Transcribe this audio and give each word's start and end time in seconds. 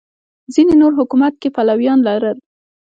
ځینې 0.53 0.73
نور 0.81 0.91
حکومت 0.99 1.33
کې 1.41 1.49
پلویان 1.55 1.99
لرل 2.07 2.37